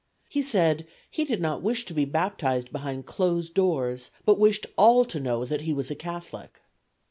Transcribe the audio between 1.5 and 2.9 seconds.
wish to be baptized